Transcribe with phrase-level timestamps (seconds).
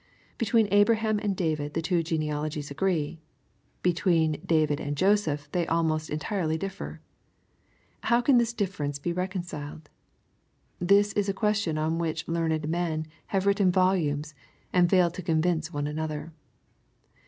[0.39, 3.21] Between Abraham and David the two genealogies agree.
[3.83, 6.97] Between David and Joseph they almost entirely diSfer.
[8.05, 9.91] How can this difference be reconciled?
[10.79, 14.33] This is a question on which learned men have written volumes,
[14.73, 16.33] and failed to convince one another.